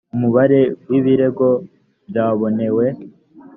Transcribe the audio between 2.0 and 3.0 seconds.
byabonewe